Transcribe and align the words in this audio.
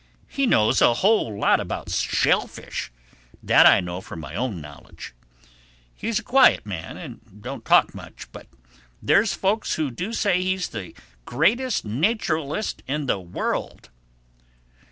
He 0.27 0.47
knows 0.47 0.81
a 0.81 0.95
whole 0.95 1.37
lot 1.39 1.59
about 1.59 1.91
shellfish—that 1.91 3.67
I 3.67 3.81
know 3.81 4.01
from 4.01 4.19
my 4.19 4.33
own 4.33 4.59
knowledge. 4.59 5.13
He's 5.93 6.17
a 6.17 6.23
quiet 6.23 6.65
man 6.65 6.97
and 6.97 7.29
don't 7.39 7.63
talk 7.63 7.93
much; 7.93 8.27
but 8.31 8.47
there's 8.99 9.35
folks 9.35 9.75
who 9.75 9.91
do 9.91 10.11
say 10.11 10.41
he's 10.41 10.69
the 10.69 10.95
greatest 11.25 11.85
nacheralist 11.85 12.81
in 12.87 13.05
the 13.05 13.19
world." 13.19 13.91